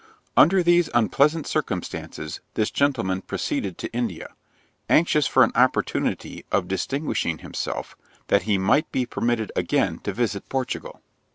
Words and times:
Under 0.35 0.63
these 0.63 0.89
unpleasant 0.95 1.45
circumstances 1.45 2.39
this 2.55 2.71
gentleman 2.71 3.21
proceeded 3.21 3.77
to 3.77 3.93
India, 3.93 4.33
anxious 4.89 5.27
for 5.27 5.43
an 5.43 5.51
opportunity 5.53 6.43
of 6.51 6.67
distinguishing 6.67 7.37
himself, 7.37 7.95
that 8.25 8.41
he 8.49 8.57
might 8.57 8.91
be 8.91 9.05
permitted 9.05 9.51
again 9.55 9.99
to 9.99 10.11
visit 10.11 10.49
Portugal. 10.49 11.03